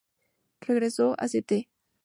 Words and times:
Regresó 0.61 1.13
a 1.19 1.25
St. 1.27 1.69